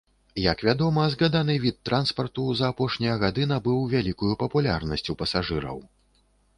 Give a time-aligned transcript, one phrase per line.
[0.43, 5.77] Як вядома, згаданы від транспарту за апошнія гады набыў вялікую папулярнасць у пасажыраў.